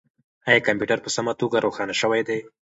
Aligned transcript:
آیا 0.47 0.65
کمپیوټر 0.67 0.99
په 1.01 1.09
سمه 1.15 1.33
توګه 1.41 1.57
روښانه 1.65 1.93
شوی 2.01 2.21
دی؟ 2.27 2.39